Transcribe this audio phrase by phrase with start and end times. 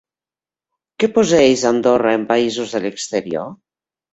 [1.03, 3.57] Què posseeix Andorra en països de l'exterior?